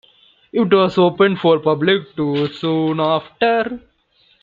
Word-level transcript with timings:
It 0.51 0.73
was 0.73 0.97
opened 0.97 1.39
for 1.41 1.59
public 1.59 2.15
tours 2.15 2.57
soon 2.59 2.99
after. 2.99 3.79